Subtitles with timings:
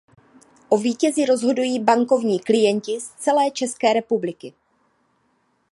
[0.69, 4.53] O vítězi rozhodují bankovní klienti z celé České republiky.